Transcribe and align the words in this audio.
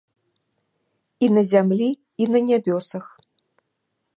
І 1.27 1.29
на 1.35 1.43
зямлі 1.51 1.89
і 2.25 2.31
на 2.37 2.41
нябёсах. 2.47 3.05